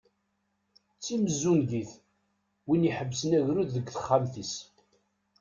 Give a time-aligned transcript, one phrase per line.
[0.95, 1.91] D timezzungit,
[2.67, 4.53] win iḥebbsen agrud deg texxamt-is.